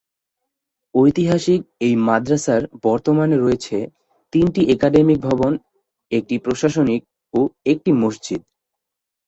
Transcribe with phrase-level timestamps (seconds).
[0.95, 3.77] ঐতিহাসিক এই মাদ্রাসার বর্তমানে রয়েছে
[4.33, 5.51] তিনটি একাডেমিক ভবন,
[6.11, 7.01] একটি প্রশাসনিক
[7.33, 7.39] ও
[7.65, 8.41] একটি মসজিদ।